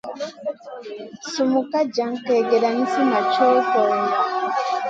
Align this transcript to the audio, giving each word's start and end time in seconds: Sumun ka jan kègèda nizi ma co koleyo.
Sumun 1.31 1.63
ka 1.71 1.81
jan 1.95 2.13
kègèda 2.25 2.69
nizi 2.75 3.01
ma 3.11 3.19
co 3.33 3.47
koleyo. 3.71 4.17